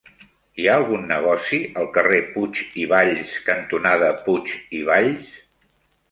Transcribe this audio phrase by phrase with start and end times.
[0.61, 5.29] Hi ha algun negoci al carrer Puig i Valls cantonada Puig i Valls?